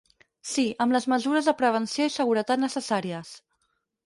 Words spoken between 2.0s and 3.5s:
i seguretat necessàries.